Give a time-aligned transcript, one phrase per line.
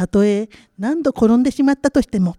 [0.00, 0.48] たとえ
[0.78, 2.36] 何度転んでしまったとしても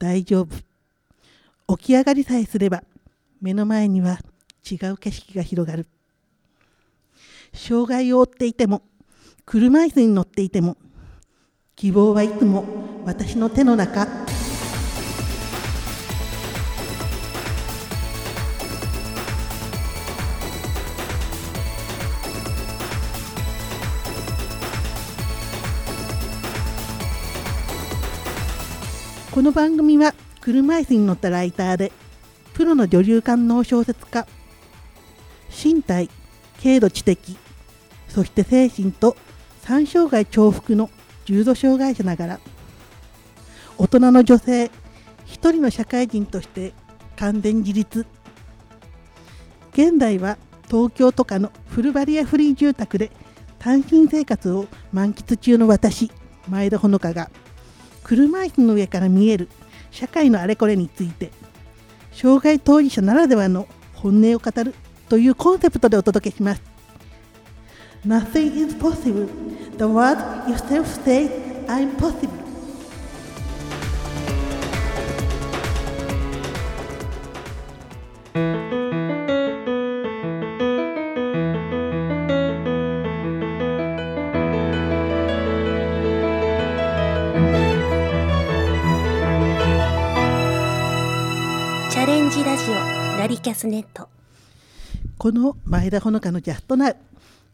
[0.00, 1.76] 大丈夫。
[1.76, 2.82] 起き上がりさえすれば
[3.40, 4.18] 目の前には
[4.68, 5.86] 違う景色が広がる。
[7.52, 8.82] 障害を負っていても
[9.44, 10.76] 車椅子に乗っていても
[11.76, 12.64] 希望はいつも
[13.04, 14.08] 私の手の中。
[29.36, 31.92] この番組は車椅子に乗ったライターで
[32.54, 34.26] プロの女流観能小説家
[35.62, 36.08] 身体
[36.62, 37.36] 軽度知的
[38.08, 39.14] そして精神と
[39.60, 40.88] 三障害重複の
[41.26, 42.40] 重度障害者ながら
[43.76, 44.70] 大人の女性
[45.26, 46.72] 一人の社会人として
[47.16, 48.06] 完全自立。
[49.74, 53.10] 現代は東京とかのフルバリアフリー住宅で
[53.58, 56.10] 単身生活を満喫中の私
[56.48, 57.30] 前田ほのかが
[58.06, 59.48] 車椅子の上から見える
[59.90, 61.32] 社会のあれこれについて
[62.12, 64.74] 障害当事者ならではの本音を語る
[65.08, 66.62] というコンセプトでお届けします。
[68.06, 69.26] Nothing is possible.
[69.76, 71.30] The word yourself says
[71.66, 72.45] I'm possible.
[93.56, 94.08] スネット。
[95.16, 96.96] この前田ほのかのジャストナウ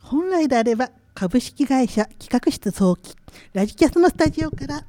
[0.01, 3.15] 本来であれば株式会社企画室早期。
[3.53, 4.85] ラジキャスのスタジオから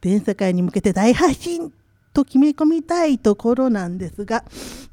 [0.00, 1.72] 全世界に向けて大発信
[2.12, 4.44] と決め込みたいところなんですが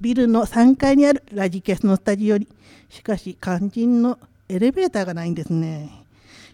[0.01, 2.47] ビルの3階にあるラジキャスのスタジオに
[2.89, 4.17] しかし肝心の
[4.49, 6.00] エレベーターがないんですね。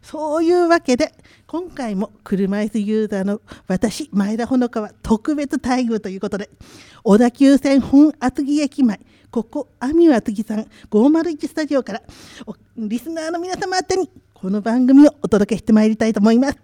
[0.09, 1.11] そういうわけで
[1.47, 6.49] 今回も車椅子ユーザーの私前田ほのかは特別待遇ということで
[7.03, 12.01] 小田急線本厚木駅前ここアミュ厚木さん501スタジオから
[12.77, 16.57] リスナーの皆様宛てにこの番組をお届けしてまいりたいと思います。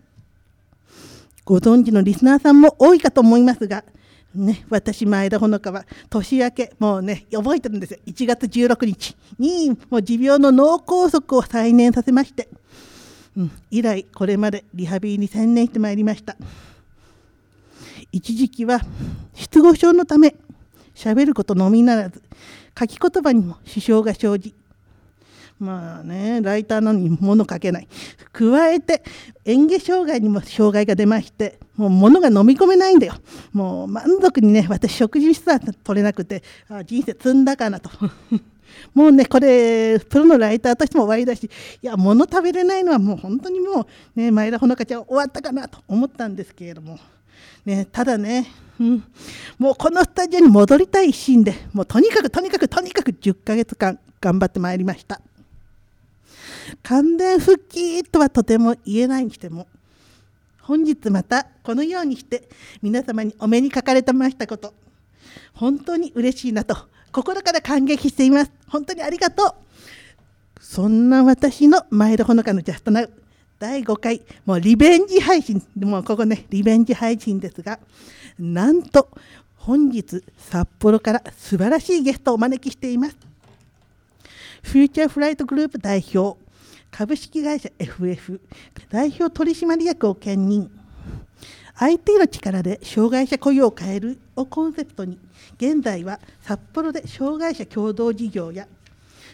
[1.43, 3.83] ご存知のリスナーさんも多いかと思いますが
[4.33, 12.47] ね、私、前田ほのかは年明け、もうね、覚えてるんですよ、1月16日にもう持病の脳梗塞を再燃させまして、
[13.35, 16.35] うん、以来、これまでリハビリに専念してまいりました。
[18.11, 18.81] 一時期は
[19.33, 20.35] 失語症のため、
[20.93, 22.21] 喋ることのみならず、
[22.77, 24.53] 書き言葉にも支障が生じ、
[25.59, 27.87] まあね、ライターなのに物書けない。
[28.31, 29.03] 加えて、
[29.45, 33.15] 嚥下障害にも障害が出まして、もう物が飲み込めないんだよ。
[33.51, 37.89] もう満足にね、私食事すら取れなくて、あ人生積んだかなと。
[38.93, 41.49] もうね、これ、プロのライターとしても終わりだし、
[41.81, 46.99] いや、物食べれないのはもう本当にもう、ね、前田ほのかちゃん終わったかなと思ったんですけれども、
[47.65, 48.47] ね、ただね、
[48.79, 49.03] うん、
[49.57, 55.21] もうこのスタジオに戻りたい一心で、もうとにかくとにかくとにかく10ヶ月間頑張ってまいりました。
[56.81, 59.67] 完全復帰とはとても言えないにしても
[60.61, 62.47] 本日またこのようにして
[62.81, 64.73] 皆様にお目にかかれてましたこと
[65.53, 66.75] 本当に嬉しいなと
[67.13, 68.51] 心から感激しています。
[68.67, 69.53] 本当にありがとう。
[70.59, 73.11] そんな私の前田ほのかの Just Now
[73.59, 77.79] 第5回もうリベンジ配信もうここねリベンジ配信ですが
[78.39, 79.09] なんと
[79.55, 83.17] 本日札幌から素晴らしいゲストをお招きしています。
[84.63, 86.39] フューチャーフライトグループ代表
[86.89, 88.41] 株式会社 FF
[88.89, 90.71] 代表取締役を兼任。
[91.83, 95.19] IT の力で障害者雇用を変えるをコンセプトに
[95.57, 98.67] 現在は札幌で障害者共同事業や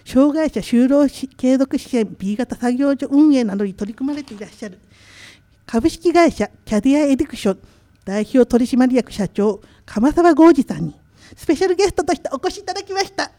[0.03, 1.07] 障害者就労
[1.37, 4.79] 継続支援 B 型作業所運営などに取り組まれていらっしゃる
[5.67, 7.59] 株式会社キャディアエディクション
[8.03, 10.95] 代表取締役社長鎌沢豪二さんに
[11.35, 13.31] スペシャルゲストとしてお越しいただきました。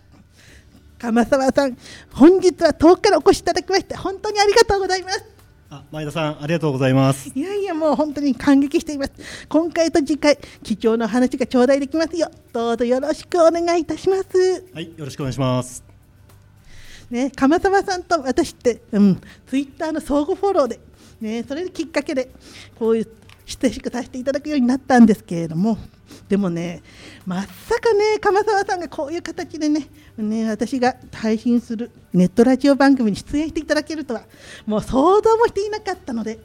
[1.01, 1.77] 鎌沢さん
[2.13, 5.30] 本日は遠くからお越しいただきまして本当にありがとうございます。
[5.73, 7.31] あ前田さんありがとうございます。
[7.33, 9.13] いやいやもう本当に感激しています。
[9.49, 12.29] 今回と次回貴重な話が頂戴できますよ。
[12.53, 14.65] どうぞよろしくお願いいたします。
[14.75, 15.85] はいよろしくお願いします。
[17.09, 20.81] ね鎌沢さんと私ってうんツイッターの相互フォローで
[21.21, 22.31] ねそれきっかけで
[22.77, 23.09] こういう
[23.47, 25.79] 親しくさせていただくようになったんですけれども
[26.29, 26.83] でもね
[27.27, 27.49] まさ
[27.81, 34.23] かね鎌沢さんがこういう形でねね私が配信するネットラジオ番組に出演していただけるとは
[34.67, 36.39] もう想像もしていなかったので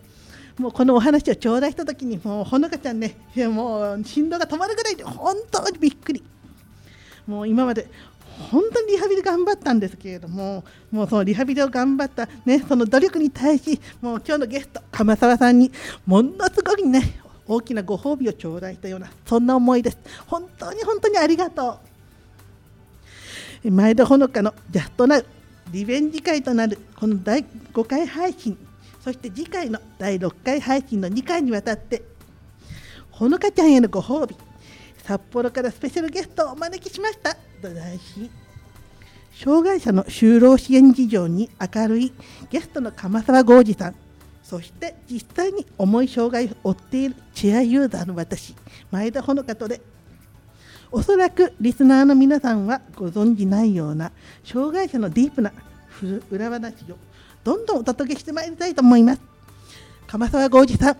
[0.57, 6.23] もうこのお話を頂戴した時にもうほのかちゃんねいやもう心臓が止まるぐらいで本当にびっくり。
[7.27, 7.87] もう今まで
[8.51, 15.71] 本当にリハビリ頑張ったんですけれどももうそのリハビリを頑張った、ね、その努力に対しもう今日のゲスト鎌沢さんに
[16.05, 19.97] ものすごいね大きなご褒美を頂戴したようなそんな思いです。
[20.27, 21.79] 本当に本当にありがと
[23.63, 23.71] う。
[23.71, 25.25] 前田ほのかのジャストナウ
[25.71, 27.43] リベンジ会となるこの第
[27.73, 28.57] 5回配信
[29.03, 32.03] そして次回の第6回配信の2回にわたって
[33.09, 34.35] ほのかちゃんへのご褒美
[35.03, 37.35] 札幌からスペシャルゲストをお招きしました。
[37.61, 38.29] と題し
[39.33, 42.13] 障害者の就労支援事情に明るい
[42.49, 44.04] ゲストの鎌沢豪二さん。
[44.45, 48.55] そして実際に重い障害を負っているチェアユーザーの私
[48.91, 49.81] 前田ほのかとで
[50.91, 54.11] おそらくリスナーの皆さんはご存じないような
[54.43, 55.51] 障害者のディープな
[56.29, 56.97] 裏話を
[57.43, 59.21] どんどんお届けしてまいりたいと思います。
[60.07, 60.97] 鎌沢豪二さん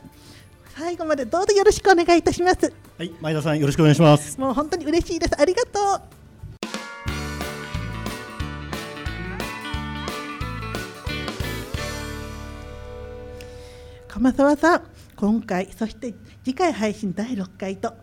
[0.75, 2.74] 最後までどうぞよろしくお願いいたします。
[2.97, 4.39] はい、前田さんよろしくお願いします。
[4.39, 5.39] もう本当に嬉しいです。
[5.39, 6.25] ありがとう
[14.16, 14.82] 鎌沢さん
[15.18, 17.94] 今回そして次回配信第6回と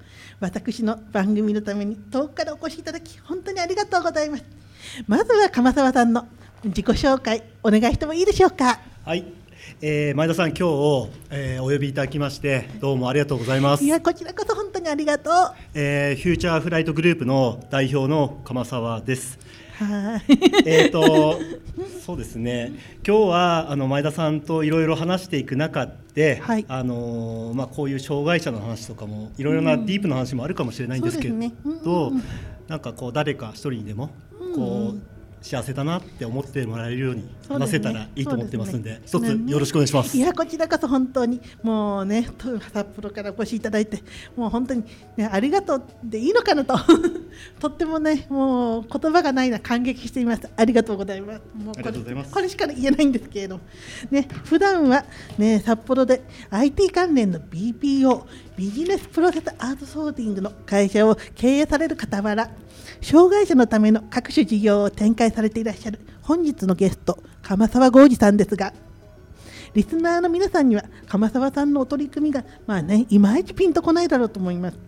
[0.40, 4.44] 私の番組のために遠くからお越しいただき本当にありがとうございます
[5.06, 6.28] まずは鎌沢さんの
[6.64, 8.78] 自己紹介お願いしてもいいでしょうか？
[9.06, 9.24] はい、
[9.80, 13.88] えー、前田さん今日、えー、お呼びいただきましてどうもありがとうございますい。
[13.88, 15.34] やこちらこそ本当にありがとう
[15.72, 19.38] えー、フューチャーフライトグループの代表の釜澤です。
[19.78, 20.22] はい。
[20.66, 21.38] えっと
[22.04, 22.72] そうですね。
[23.06, 26.64] 今日はあの前田さんといろいろ話していく中で、はい。
[26.68, 32.12] あのーまあこういう障害者の話とかもいろいろなディープな話もあるかもしれないんですけど、
[32.68, 34.10] なんかこう誰か一人にでも
[34.54, 35.11] こう。
[35.42, 39.40] 幸せだなって思ってもらえるように話せたらいいと思ってますんで、そうですね。
[39.42, 40.16] 一つよろしくお願いします。
[40.16, 44.02] いやこちらこそ本当にもうねと札幌からお越しいただいて
[44.36, 44.84] もう本当に、
[45.16, 46.76] ね、ありがとうでいいのかなと。
[47.58, 50.48] とってもねもう言葉がないな感激しています。
[50.56, 51.40] ありがとうございます。
[51.54, 52.32] もうこありがとうございます。
[52.32, 53.62] これしか言えないんですけれども。
[54.10, 55.04] ね普段は
[55.38, 58.22] ね札幌で IT 関連の BPO
[58.56, 62.50] ビジネスプロセスアートソーティングの会社を経営される傍ら
[63.00, 68.72] 障害者のための各種事業を展開されていらっしゃる本日のゲスト鎌沢豪二さんですが
[69.74, 74.78] リスナーの皆さんには鎌沢さんのお取り組みがまあねいまいちピンとこないだろうと思います。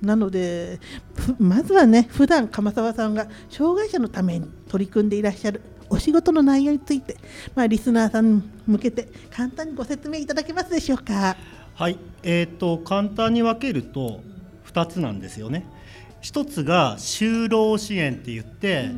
[0.00, 0.80] なので
[1.14, 7.16] ふまずはね普段鎌沢さんが障害者のために取り組んでいらっしゃるお仕事の内容について、
[7.54, 11.36] まあ、リスナーさんに向けて簡単にご説明いただけますでしょうか。
[11.74, 14.20] はい、えー、と簡単に分けると
[14.72, 15.66] 2つなんですよね。
[16.22, 18.90] 1つが就労支援って言って、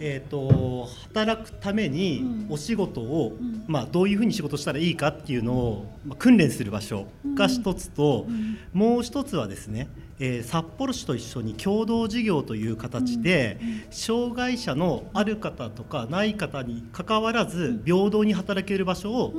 [0.00, 3.36] えー、と働くためにお仕事を、
[3.66, 8.26] まあ、どういうふうに仕事したらいいかっていうのを、まあ、訓練する場所が1つと、
[8.72, 9.88] もう1つはですね、
[10.18, 13.58] えー札幌市と一緒に共同事業という形で、
[13.90, 19.34] 障害者のある方とかない方にかかわらず平等に働ける場所を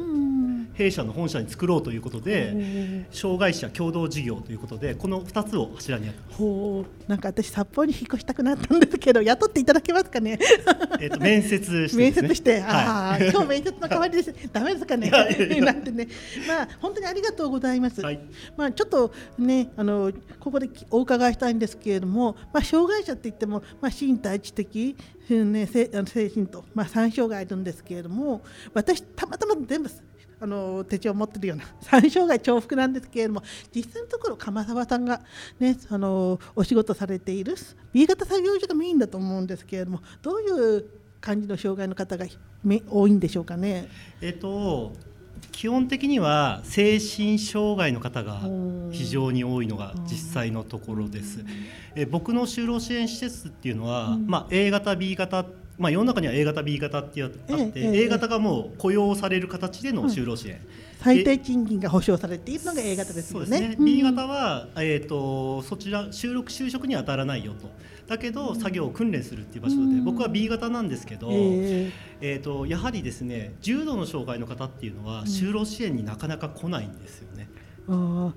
[0.74, 6.34] 弊社の本社に作ろうということで、障害者共同事業ということでこの2つを柱にやって。
[6.34, 7.10] ほう。
[7.10, 10.40] なんか私札幌に引っ越したくなったんですけど雇っていただけますかね？
[11.00, 12.12] えっと面接してね。
[12.12, 14.34] 接して、はああ 今日面接の代わりです。
[14.52, 15.10] ダメですかね？
[15.10, 16.08] なんてね。
[16.48, 18.20] まあ本当にありがとうございます、はい。
[18.58, 24.96] まあちょっとねあのここでお伺いしたいんですけれどもまあ障害者って言ってもまあ身体知的
[25.30, 28.42] うんね精神とまあ三障害あるんですけれども
[28.74, 29.90] 私たまたま全部
[30.42, 33.44] あの手帳を持ってるような三障害重複なんですけれども
[33.74, 35.22] 実際のところ鎌沢さんが、
[35.60, 37.56] ね、あのお仕事されている
[37.94, 40.86] B 型作業所がメインだと思うんですけれどもどういう
[41.22, 42.26] 感じの障害の方が
[42.64, 43.88] め多いんでしょうかね？
[44.20, 44.94] えっと
[45.52, 48.42] 基本的には精神障害の方が
[48.92, 51.44] 非常に多いのが実際のところです。
[51.96, 55.46] え僕の就労支援施設っていうのは、まあ、A 型 B 型
[55.78, 60.60] まあ、世の中には A 型 B 型ってあって、A 型がもう雇用される形での就労支援、
[61.00, 63.46] 最低賃金が保障されているのが A 型ですよね。
[63.46, 63.86] そうですね、うん。
[63.86, 67.70] B 型は、えー、とそちら就職就職には当たらないよと。
[68.08, 70.06] だけど作業を訓練するっていう場所で、うん。
[70.06, 77.48] 僕は B 型なんですけど、ええー、とやはりですね重度の障害の方っていうのは就労支援になかなか来ないんですよね。
[77.56, 77.61] ーあー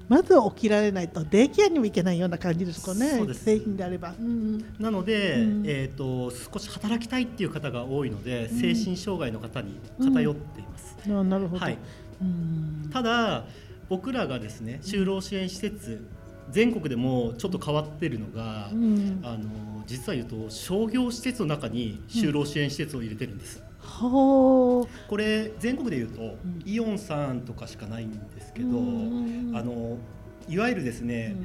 [0.09, 3.11] まずは起きられないとデイケアにも行けないような感じですかね。
[3.11, 4.15] そうです製品であれば。
[4.19, 10.97] うんなので、うんえー、と少し働きたいっていう方が多いので、精神障害の方に偏っています。
[11.07, 11.65] あなるほど。
[11.65, 11.79] はい。
[12.21, 12.91] うん。
[12.93, 13.45] ただ
[13.89, 16.07] 僕らがですね就労支援施設
[16.51, 19.21] 全国でもちょっと変わってるのが、うん。
[19.23, 19.49] あの
[19.87, 23.63] 実は言うと商業施設の中に就労支援施設を入れてるんです。
[23.95, 26.63] ほこれ全国で言うと、ん。
[26.65, 29.53] イオンさんとかしかないんですけど、うん。
[29.55, 29.99] あの
[30.49, 31.37] いわゆるですね、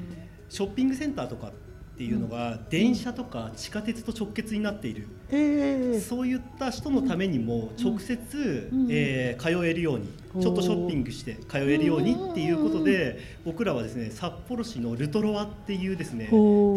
[0.50, 1.52] ショッピングセンターとかっ
[2.00, 6.00] っていうのが電車とか地下鉄と直結になっている、ええ。
[6.00, 8.88] そういった人のためにも直接、うん。
[8.90, 10.08] えー通えるように
[10.42, 16.30] ちょっとショッピングして通えるようにっていうことで僕らはですね札幌市のルトロワっていうですねデ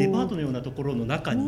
[0.08, 1.44] パートのようなところの中に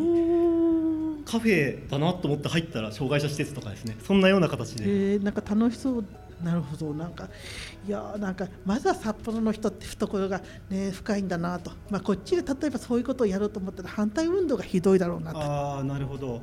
[1.25, 3.97] カフェだなと思って入ったら障害者施設とかですね。
[4.05, 4.83] そんなような形で。
[4.85, 6.05] えー、なんか楽しそう。
[6.43, 6.93] なるほど。
[6.93, 7.29] なんか
[7.87, 15.39] いやーなんかまずは札幌の人って懐が、ね、深いんだなと、まあ、こっちで例えばそういうことをやろうと思ったら反対運動がひどいだろうなと。
[15.39, 16.41] ああなるほど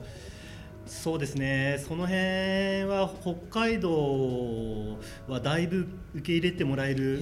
[0.87, 1.83] そうですね。
[1.87, 4.99] その辺は北海道
[5.29, 7.19] はだいぶ受け入れてもらえる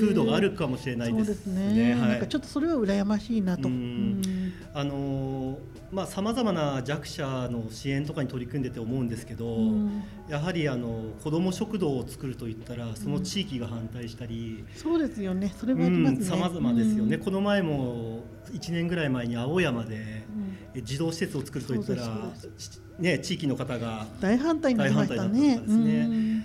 [0.00, 1.72] 風土があるかもしれないでそうですすね。
[1.72, 2.08] ね、はい。
[2.10, 3.68] なんかちょっとそれは羨ましいなと。
[3.68, 3.74] うん。
[3.74, 4.52] うん。
[4.72, 10.02] あのーまあさまざまな弱者の支援とかに取り組んでて思うんですけど、うん。
[10.28, 16.24] やはりあの子ども食堂を作るといったらその地域が反対したり、そうですよね、それはありますね。
[16.24, 17.22] さまざまですよね、うん。
[17.22, 20.43] この前も1年ぐらい前に青山でう
[20.82, 22.08] 児童施設を作るといったら
[22.98, 25.28] ね、地域の方が大反対になりました大ね。
[25.28, 26.00] 反対だったんですね。
[26.00, 26.44] うん。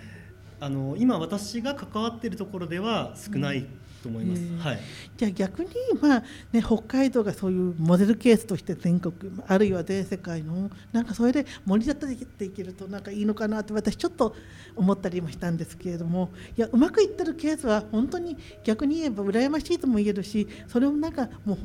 [0.61, 3.65] あの今私が関わっているところでは少ない
[4.01, 4.41] と思います。
[4.41, 4.79] うんはい
[5.17, 5.69] じゃあ逆に、
[6.01, 9.13] まあね、北海道がそういうモデルケースとして全国
[9.47, 14.33] あるいは全世界のなんかそれで盛り立てていけるとなんかいいのかなって私ちょっと
[14.77, 21.57] 思ったりもしたんですけれどもいやうまくいってるケースは本当に逆に言えば羨ましいとも言えるしそれをなんか模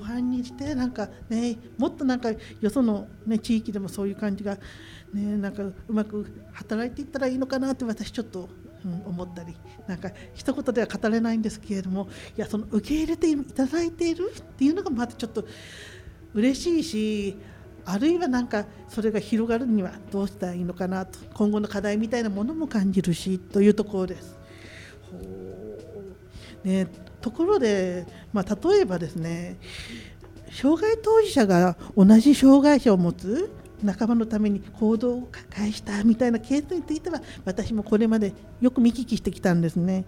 [0.00, 4.56] 範にしてなんか、ね、もっとなんかよその、ね、地域でもそういう感じが、
[5.12, 8.48] ね、なんかうまく働いていったらいいのかなって私ちょっと、うん、
[8.84, 15.44] 思ったりなんか一言では語れないんですけれどもいやその受け入れていただいているっていうのがまたちょっと
[16.34, 17.36] 嬉しいし
[17.86, 24.36] あるいはなんかそれが広がるにはどうしたらいいのかなと今後の課題みたいなものも感じるしというところです。
[26.64, 26.86] ね、
[27.20, 29.58] ところで、まあ、例えばですね
[30.50, 33.50] 障害当事者が同じ障害者を持つ
[33.84, 40.04] 仲間のために行動を返したみたいなケースについては私もこれまでよく見聞きしてきたんですね。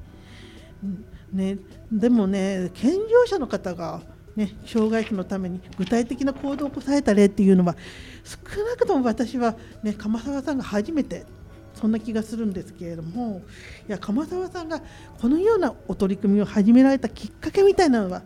[1.32, 1.58] ね
[1.92, 4.02] でもね健常者の方が、
[4.36, 7.76] ね、障害者のために具体的な行動を起こされた例っていうのは
[8.24, 11.26] 少なくとも私は、ね、鎌沢さんが初めて
[11.74, 13.42] そんな気がするんですけれども
[13.88, 14.80] いや鎌沢さんが
[15.20, 18.22] このようなお取り組みを始められたきっかけみたいなのは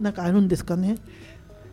[0.00, 0.96] なんかあるんですかね？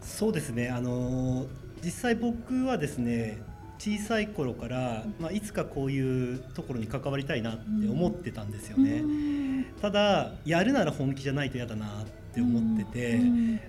[0.02, 1.48] そうですねあの
[1.86, 3.38] 実際僕はですね
[3.78, 9.04] 小さい頃から、まあ、いつかこういうところに関わりたいなって思ってたんですよね、
[9.82, 13.60] ただやるなら本気じゃないと嫌だなって思ってて、うん。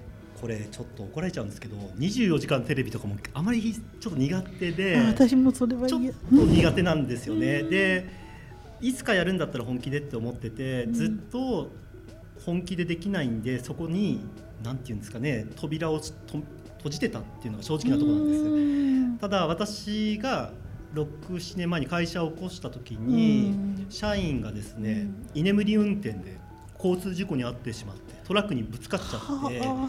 [0.40, 7.62] これちょっと怒られちゃうんですけど24時間テレビとかもあまりちょっと苦手であ私もそれはちょっ嫌と苦手なんですよね。
[7.62, 8.06] で
[8.82, 10.92] いつかやるんだったら本気でって思っててうん。
[10.92, 11.70] ずっと
[12.44, 14.20] 本気でできないんでそこに
[14.62, 16.42] 何て言うんですかね扉をと
[16.86, 18.44] 閉じてたっていうのが正直なところなんです。
[18.44, 19.18] うん。
[19.18, 20.52] ただ私が
[20.94, 23.50] 67年前に会社を起こした時に
[23.80, 23.86] うん。
[23.88, 26.38] 社員がですね居眠り運転で
[26.76, 29.88] 交通事故に遭ってしまってトラックにぶつかっちゃって、は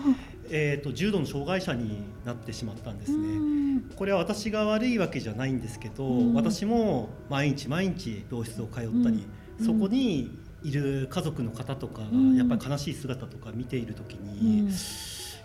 [0.49, 3.17] えー、と重度の障害者になってしまったんであすね。
[3.17, 3.81] うん。
[3.95, 6.33] これは私が悪いわけじゃないんですけど、うん。
[6.33, 8.73] 私も毎日毎日病室を通っ
[9.03, 9.27] たり、
[9.59, 9.65] うん。
[9.65, 10.31] そこに
[10.63, 12.35] いる家族の方とかがうん。
[12.35, 14.71] やっぱり悲しい姿とか見ている時うに、ん。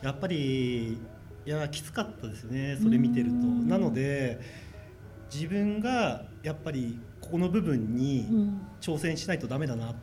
[0.02, 0.98] やっぱり
[1.44, 3.32] いやきつかったですねそれ見てると。
[3.32, 3.68] うん。
[3.68, 4.40] なので
[5.32, 8.60] 自分がやっぱりここの部分にうん。
[8.80, 9.94] 挑戦しないとダメだなっ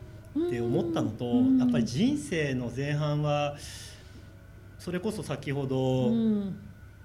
[0.50, 1.58] て思ったのと、うん。
[1.58, 3.56] やっぱり人生の前半は
[4.78, 6.56] それこそ先ほど、うん。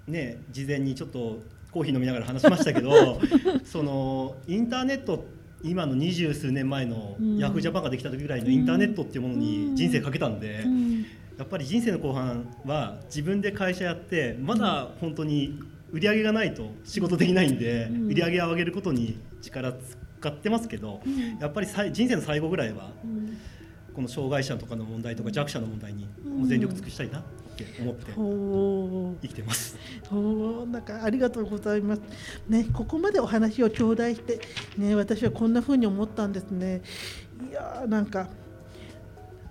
[0.06, 1.40] ね、事前にちょっと
[1.72, 3.20] コーヒー飲みながら話しましたけど
[3.64, 5.26] そのインターネット
[5.64, 7.38] 今の二十数年前のうん。
[7.38, 10.85] ヤフージャパンができた時ぐらいのインターネットっていうものに人生かけたんで、うん
[11.38, 15.60] やっぱり人生の後半は自分で会社やってまだ本当に
[15.92, 19.72] 売り上げがないと仕事できないんで、うん売り上げを上げることに力
[20.20, 23.36] 使ってますけど、うんやっぱり人生の最後ぐらいはうん
[23.94, 26.06] この障害者とかの問題とか弱者の問題に
[26.46, 27.22] 全力尽くしたいなっ
[27.56, 28.12] て思って
[29.22, 29.78] 生きてます。
[30.12, 32.02] おーなんかありがとうございます。
[32.46, 34.38] ね、ここまでお話を頂戴して、
[34.76, 36.82] ね、私はこんな風に思ったんですね。
[37.48, 38.28] いやーなんか、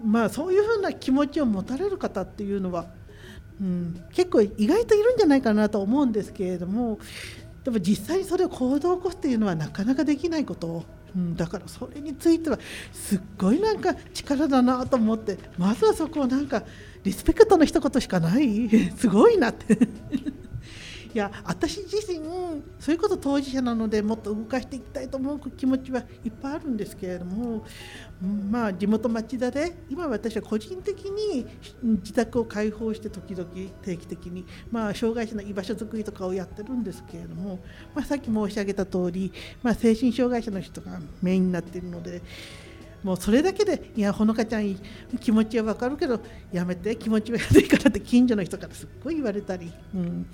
[0.05, 2.85] まあそういう風な気持ちを持たれる方っていうのは、
[3.59, 6.99] うん、結構意外といるんじゃないかなと思うんですけれども、
[7.63, 10.83] でも実際にそれを行動を起こすっていうのはなかなかできないこと。
[11.15, 12.59] うん、だからそれについては
[12.91, 16.63] すっごいなんか力だなと思ってまずはそこをなんか
[17.05, 19.77] リスペクトの一言しかない すごいなって
[21.15, 22.19] いや私自身
[22.77, 27.63] そういうこと当事者なのでもっと動かしていきたいと思う気持ちはいっぱいあるんですけれども、
[28.51, 31.47] まあ地元町田で今私は個人的に
[31.81, 33.47] 自宅を開放して時々
[33.81, 37.59] 定期的にまあ障害者の居場所づくりとかをやってるんですけれども、
[37.93, 39.31] まあ、さっき申し上げた通り、
[39.63, 42.21] まあ、精神障害者の人がメインになっているので。
[43.03, 44.75] もうそれだけでいやほのかちゃん
[45.19, 46.19] 気持ちは分かるけど
[46.51, 50.25] やめて気持ちは悪いからって近所の人からすっごい言われたり、うん、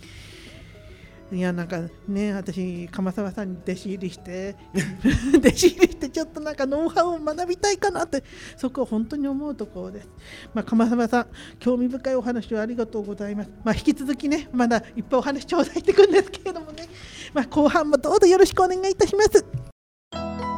[1.31, 4.55] いやなんかね私鎌沢さんに弟子入りして
[5.37, 8.21] 弟子入りしてちょっとなんかノウハウを学びたいかなって
[8.57, 10.09] そこを本当に思うところです、
[10.53, 16.87] まあ、鎌沢さん興味深いお話をありがとうございます、まあ、引き続きねまだいっぱいお話頂戴していくんですけれどもね、
[17.33, 20.50] まあ、後半もどうぞよろしくお願いいたします。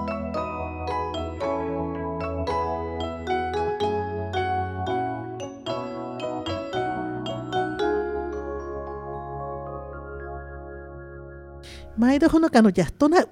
[11.96, 13.30] 前田ほのかのジャストナウ。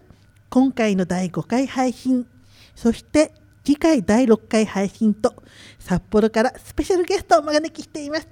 [0.52, 2.28] 今回の第5回配信。
[2.76, 5.34] そして次回第6回配信と
[5.80, 8.28] 札幌からスペシャルゲストをお招きしています。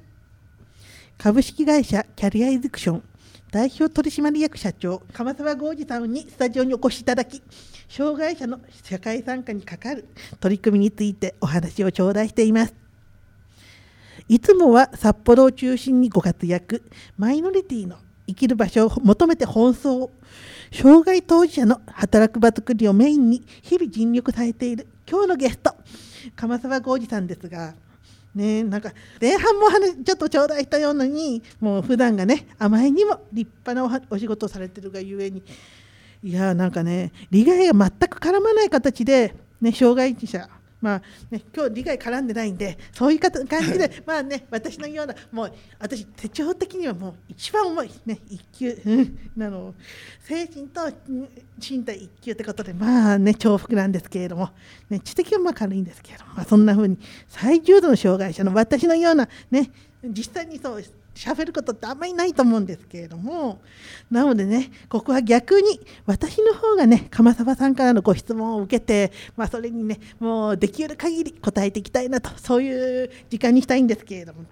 [1.17, 3.03] 株式会社キャリアエディクション
[3.51, 7.41] 代表取締役社長鎌沢豪二さんにスタジオにお越しいただき
[7.89, 10.07] 障害者の社会参加にかかる
[10.39, 12.75] 取り組みについてお話を頂戴しています。
[14.27, 16.83] いつもは札幌を中心にご活躍。
[17.17, 17.97] マイノリティの
[18.29, 20.11] 生きる場所を求めて奔走
[20.71, 24.87] 障害当事者の働く場作りをメインに日々尽力されている。
[25.09, 25.75] 今日のゲスト
[26.35, 27.73] 鎌沢浩二さんですが
[28.35, 29.67] ねなんか前半も
[30.03, 35.41] ちょっと頂戴したようにもう普段がねあまりにも立派なお仕事をされてるがゆえに。
[36.21, 40.49] いやなんかね利害が全く絡まない形で、ね、障害者
[40.81, 43.33] まあね、今日理解絡んでないんでそういう感
[43.63, 49.73] じで まあね私のようなもう私手帳的にはもう一番重いね一級、うん、なの。
[50.21, 50.81] 精神と
[51.57, 54.51] 身体一級ってことでまあね重複なんですけれども、
[54.89, 59.71] ね、知的はまあ軽いんですけれども、まあ、そんな風に最重度の障害者の私のようなね
[60.03, 60.83] 実際にそう
[61.19, 63.59] 喋ることってあんまりないと思うんですけれども
[64.09, 74.45] なのでねここは逆に私の方がね鎌沢さんからのご質問を受けて、まあ、それにねもうできる限り答えていきたいなとそういう時間にしたいんですけれども。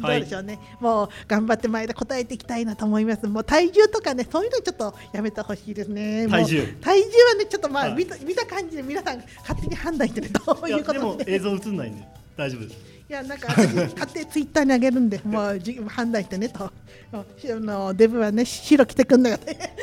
[0.00, 3.26] どうでしょうね、はい、もう頑張って前で答えていきたいなと思います。
[3.26, 6.28] もう体重とかね、そういうのちょっとやめてほしいですね。
[6.28, 11.24] 体重体重はね、ちょっとまあ、はい、見た見た感じで皆さん勝手に判断してね、どういうことで。
[11.24, 12.92] でも映像映んないんで大丈夫です。
[13.08, 16.64] いやなんか私勝手にツイッターにあげるんで もうじ判断してねと。
[16.64, 19.76] あのデブはね白着てくんだよね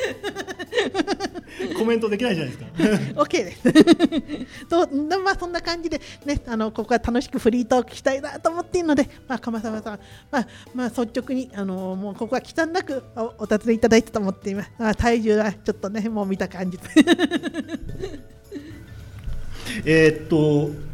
[1.78, 3.22] コメントできないじゃないですか。
[3.22, 4.66] OK です。
[4.66, 4.88] と
[5.22, 10.00] まあそんな感じでねあのここは楽しくフリートークしたいなと思っているのでまあ鎌沢さん
[10.32, 14.72] まあまあ率直にあのもうここは忌憚なくおお尋ねいただいたと思っています。
[14.78, 16.80] あ体重はちょっとねもう見た感じ。
[19.84, 20.89] えっと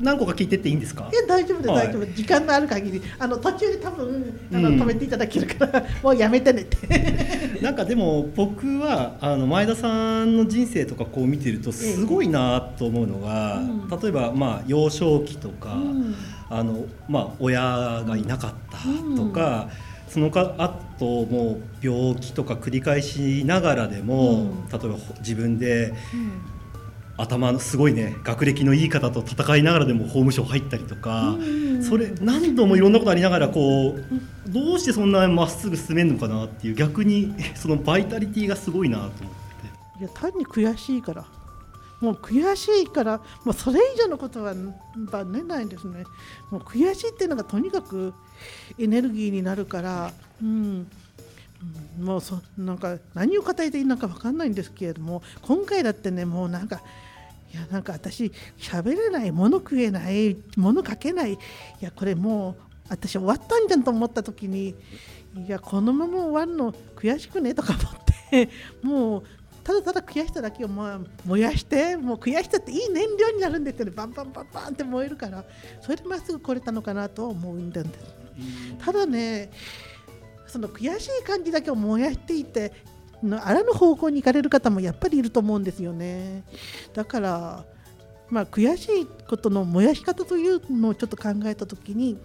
[0.00, 1.08] 何個か聞いてっていいんですか？
[1.12, 2.06] いや大丈夫です、大丈夫。
[2.06, 3.02] 時間のある限り。
[3.18, 7.60] あの途中で多分あの、止めていただけるから もうやめてねって。
[7.62, 16.14] なんかでも僕はあの前田さんの人生とかこう見てるとすごいなと思うのが、ええ、例えばまあ幼少期とか、うん、
[16.48, 18.78] あのまあ親がいなかった
[19.16, 19.68] とか、
[20.06, 25.92] うん、そのかあともう病気とか繰り返しながらでも、うん、例えば自分で、
[27.20, 31.36] 頭のすごいね学歴のいい方と戦いながらでも法務省入ったりとか、
[31.82, 39.20] それ何度もいろんなことありながらこうどうしてそんなまっすぐ進めるのかなっていう逆に そのバイタリティがすごいなと思って。
[40.00, 41.26] いや単に悔しいから。
[42.00, 46.04] もう悔しいからもうそれ以上のことはねないですね。
[46.50, 48.14] もう悔しいっていうのがとにかく
[48.78, 50.86] エネルギーになるからうん。
[52.00, 56.80] もうそなんか何を語りていいのか分かんないんですけれども今回だってねもうなんか
[57.52, 61.32] いやなんか私喋れない物食えない物書けない。
[61.34, 61.38] い
[61.80, 62.56] やこれもう
[62.88, 64.74] 私終わったんじゃんと思った時に
[65.36, 67.94] いやこのまま終わるの悔しくねとか思っ
[68.30, 68.48] て
[68.82, 69.22] もう
[69.62, 73.92] ただただ悔しさだけを燃やしてもう悔しさっていい燃料になるんですよね。
[73.92, 75.44] バンバンバンバンって燃えるから
[75.80, 77.90] それでまっすぐ来れたのかなと思うんです
[78.84, 79.50] ただね
[80.46, 82.72] その悔しい感じだけを燃やしていて
[83.22, 86.44] あらぬ方向に行かれる方もやっぱりいると思うんですよね。
[86.94, 87.64] だから
[88.30, 92.16] まあ、悔しいことの燃やし方というのをちょっと考えた時に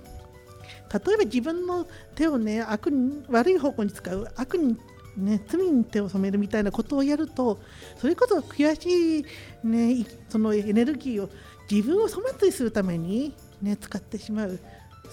[0.94, 4.78] 例えば自分の手をね悪に悪い方向に使う悪に
[5.18, 7.60] ね、罪に手を染めるみたいなことをやると
[7.98, 9.26] それこそ悔しい、
[9.66, 11.30] ね、そのエネルギーを
[11.72, 14.60] 自分を粗末にするために、ね、使ってしまう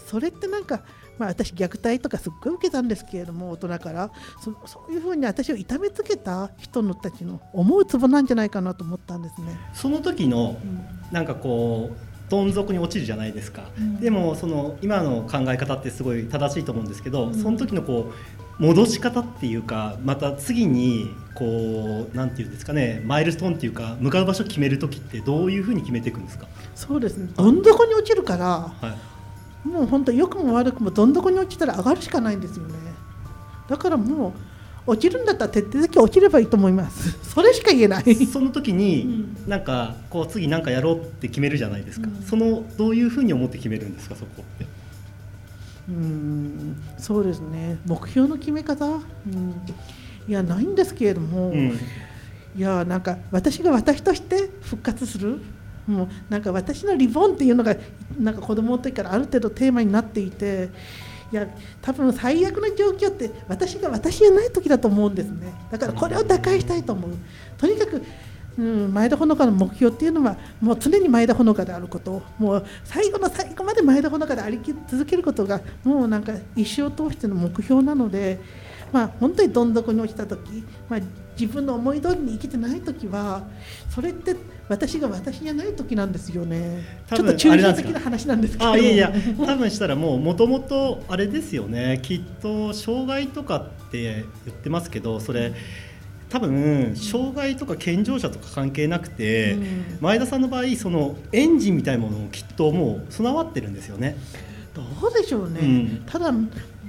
[0.08, 0.82] それってなんか、
[1.18, 4.10] まあ、私虐待とかすっごい受けたんですけれども大人から。
[4.40, 9.58] そそういうふうに私を痛めつけた人のたちの思うツボなんじゃないかなと思ったんですね。
[9.74, 10.84] その時のうん。
[11.12, 14.00] なんかこうどん底に落ちるじゃないですか、うん。
[14.00, 17.34] でもその今の考え方ってすごい正しいと思うんですけど、うん。
[17.34, 18.10] その時のこ
[18.58, 27.28] う戻し方っていうかまた次にこうなんていうんですかねマイルストーンっていうか向かう場所を決める時ってどういうふうに決めていくんですか、そうですね。
[27.36, 29.11] どん底に落ちるからはい、
[29.64, 32.74] もう本当良くも悪くもどん底に落ちたら上がるしかないんですよね。
[33.68, 34.32] だからもう
[34.84, 37.16] 落ちるんだったら徹底的に落ちればいいと思います。
[37.22, 38.26] それしか言えない。
[38.26, 39.48] その時に、うん。
[39.48, 42.22] なんかこう次なんかやろうって決めるじゃないですか、うん。
[42.24, 44.66] そのどういうふうに思って決めるんですかそこって。
[45.88, 46.76] うん。
[46.98, 47.78] そうですね。
[47.86, 49.00] 目標の決め方、うん、
[50.28, 51.78] いやないんですけれども、うん。
[52.56, 55.40] いやなんか私が私として復活する？
[55.86, 57.74] もうなんか私のリボンっていうのが
[58.18, 60.70] なんか子供の時からある程度テーマになっていて
[61.32, 61.46] いや
[61.80, 65.52] 多分最悪の状況って私が私じゃない時だと思うんですね。
[65.70, 67.10] だからこれを打開したいと思う。
[67.56, 68.02] とにかく、
[68.58, 72.22] うん、前田ほのかの目標っていうのはもう常に前田ほのかであること。
[72.38, 78.38] もう最後の最後まで前田ほのかであり続けることがもうなんか一生を通しての目標なので
[78.92, 81.00] まあ本当にどん底に落ちた時、まあ、
[81.38, 83.42] 自分の思い通りに生きてない時は
[83.88, 84.36] それって
[84.72, 86.82] 私が私じゃない時なんですよね。
[87.08, 87.88] ちょっと抽あれなんですか？
[87.88, 88.70] 象的な話なんですけど。
[88.70, 92.00] あいやいや多分したらもうもともとあれですよね。
[92.02, 95.52] きっと障害とかって言ってますけどそれ
[96.30, 99.84] 多分障害とか健常者とか関係なくて、うん。
[100.00, 104.16] 前田さんの場合そのエンジンみたいなものをきっともう備わってるんですよね。
[104.74, 106.02] どうでしょうね、うん。
[106.06, 106.32] ただ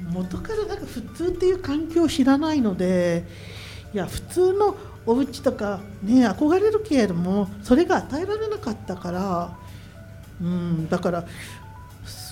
[0.09, 3.25] 元からなんか普通っていう環境を知らないので
[3.93, 9.57] いや普通のお家とかね憧れるけれどもそれが与えられなかったから
[10.41, 11.25] うんだから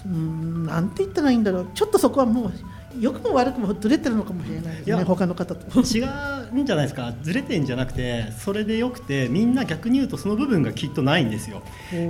[0.06, 2.52] うんなんて言ったらいいんだろうちょっとそこはもう
[3.00, 5.80] 良くも悪くもずれてるのかもしれないですいやね他の方と。
[5.80, 11.64] 違うんじゃないですかずれてんじゃなくてそれでよくてみんな逆に言うとその部分がきっとないんですよ。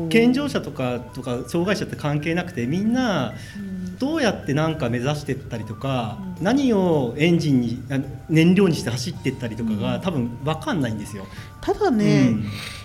[0.10, 3.34] 健常者とかとか障害者って関係なくてみんな
[4.01, 6.43] どうやって何か目指していったりとか、うん。
[6.43, 10.01] 何をエンジンにあ燃料にして走っていったりとかが、うん。
[10.01, 11.27] 多分分かんないんですよ。
[11.61, 12.29] ただね、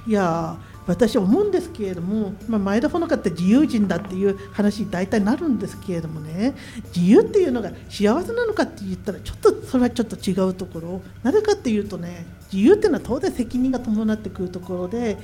[0.07, 0.11] うん。
[0.11, 6.55] いや私思うんですけれども、まあ、前田ほのかって自由人だっていう話に大体なるんですけれどもね
[6.95, 11.03] 自由っていうのが幸せなのかって言ったらちょっとそれはちょっと違うところ。
[11.23, 15.19] なぜかっていうとね自由っていうのは当然責任が伴ってくるところで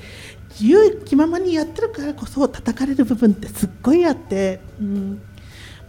[0.49, 5.21] 自由気ままにやってるからこそ叩かれる部分ってすっごいあって、うん、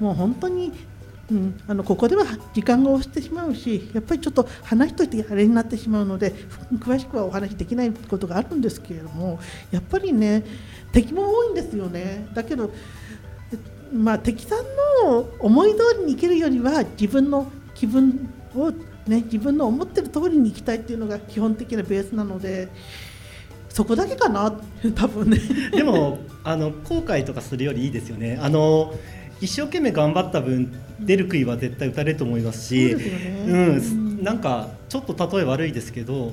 [0.00, 0.72] もう本当に
[1.30, 6.32] うん、あのここでは時間が押してしまうしやっぱりちょっと話しとしてあれになってしまうので
[6.78, 10.44] 詳しくはお話しできないことがあるんですけれどもやっぱりね
[10.92, 12.70] 敵も多いんですよねだけど、
[13.92, 14.64] まあ、敵さん
[15.06, 22.68] の思い通りに生きるよりは自分の気分を、ね、自分の思ってる通りに生きたいっていうのが基本的なベースなので
[23.70, 24.52] そこだけかな
[24.94, 25.38] 多分ね。
[25.72, 28.38] でもあの後悔とかするよりいいですよね。
[28.40, 28.94] あの
[29.40, 32.96] 一生懸命頑張った分出る杭は絶対打たれると思いますし
[34.22, 36.32] なんかちょっと例え悪いですけど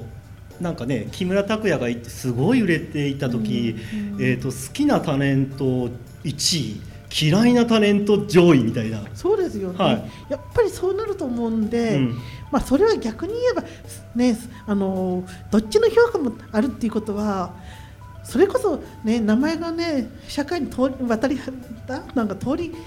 [0.59, 5.89] なんかね木村拓哉がいてすごい売れていた時、うんえー、と好きなタレント
[6.23, 6.81] 1位
[7.13, 9.03] 嫌いなタレント上位みたいな。
[9.13, 10.11] そうですよね、はい。
[10.29, 12.17] やっぱりそうなると思うんで、うん。
[12.51, 13.63] まあ、それは逆に言えば、
[14.15, 17.53] ね、あのどっちの評価もあるっていうことは
[18.31, 21.37] それこそ、ね、名前がね社会に通り渡り
[21.85, 22.77] だなんか通り、ね、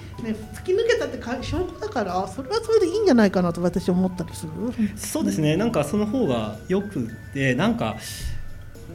[0.54, 4.52] 突き抜けたってか証拠だからそれはそれでいいんじゃないかなと私は思ったりする。
[4.96, 5.58] そうですね。
[5.58, 7.96] なんかその方がよくてなんか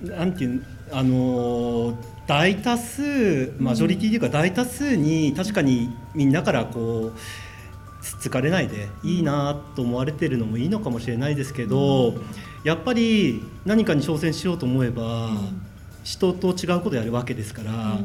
[0.04, 7.20] なんていうあのー大多数マジョリティというか大多数に確かにみんなからこう
[8.04, 12.14] つつかれないでいいなと思われてるのもいいのかもしれないですけど、
[12.64, 15.32] やっぱり何かに挑戦しようと思えば、
[16.10, 18.00] 人と違うことやるわけですから、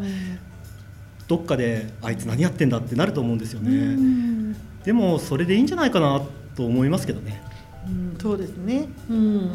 [1.27, 3.71] どっかであいつ何やってんだってなると思うんですようね。
[3.71, 4.53] ん
[4.85, 6.21] でもそれでいいんじゃないかな
[6.55, 7.43] と思いますけどね。
[7.87, 8.89] うん、そうですね。
[9.09, 9.51] うん、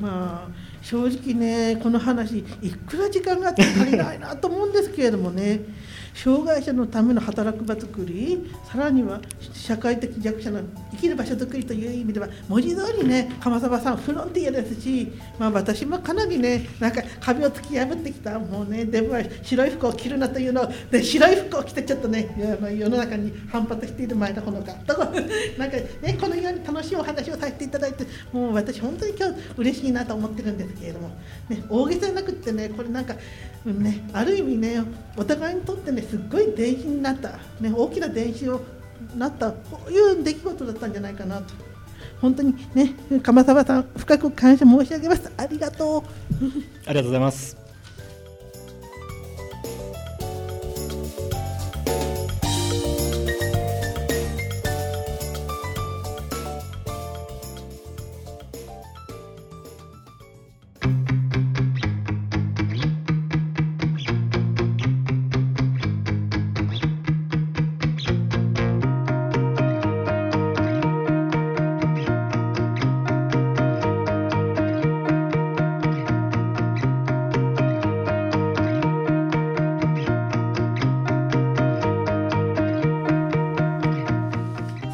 [0.00, 0.48] まあ
[0.82, 5.60] 正直ねこの話いくら時間があっても足りないなと思うんですけれどもね
[6.14, 9.20] 障害者のための働く場作りさらには
[9.52, 10.60] 社会的弱者の
[10.92, 22.28] 生きる場所作りという意味では文字通りね鎌沢さんフロンティアですし、まあ、私もかなりねなんか壁を突き破ってきたもうねデブは白い服を着るなというのをで白い服を着てちょっとね
[22.76, 24.98] 世の中に反発している前田ほのかと
[25.58, 31.10] なんかねこのように楽しいお話をさせていただいてもう私本当に今日嬉しいなと思ってるんですけれども、
[31.48, 33.14] ね、大げさなくってねこれなんか、
[33.66, 34.82] うんね、ある意味ね
[35.16, 38.60] お互いにとってねですっごい電子になった、ね、大きな電子を
[39.16, 41.54] なったこういう出来事だったんじゃないかなと。
[42.20, 45.32] 本当にね鎌澤さん深く感謝申し上げます。
[45.36, 46.02] ありがとう。
[46.86, 47.61] ありがとうございます。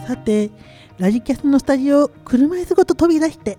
[0.08, 0.50] さて
[0.96, 3.58] ラジキャスのスタジオを車椅子ごと飛び出して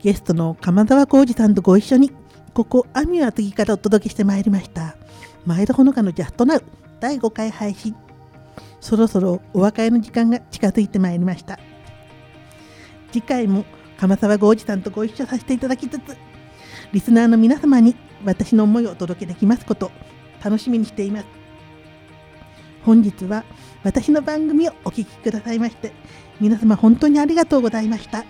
[0.00, 2.10] ゲストの鎌沢浩二さんとご一緒に
[2.52, 4.96] ここアミュア次からお届けしてまいりました。
[5.46, 6.64] 前田ほのかのジャストナウ
[6.98, 7.94] 第5回配信。
[8.80, 11.60] そろそろお別れの時間が近づいてまいりました。
[13.12, 13.64] 次回も
[13.98, 16.16] 鎌沢浩二さんとご一緒させていただきつつ
[16.90, 19.92] リスナーの皆様に私の思いをお届けできますこと
[20.42, 21.26] 楽しみにしています。
[22.84, 23.44] 本日は
[23.84, 25.92] 私の番組をお聞きくださいまして
[26.40, 28.24] 皆様本当にありがとうございました。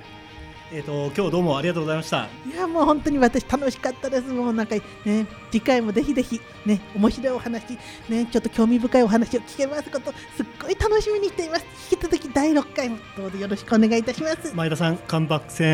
[0.71, 2.29] えっ、と今日どうもありがとうございました。
[2.47, 4.29] いやもう本当に私楽しかったです。
[4.29, 11.65] もうなんかね次回もぜひぜひね面白いお話ねちょっと興味深いお話を聞けますことすっごい楽しみにしています。
[11.91, 14.55] 引き続き第6回もどうぞよろしくお願いいたします。
[14.55, 15.69] 前田さんカムバック戦